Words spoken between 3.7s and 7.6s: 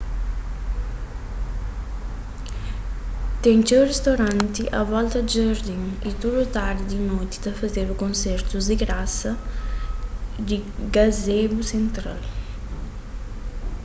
ristoranti a volta di jardin y tudu tardi y noti ta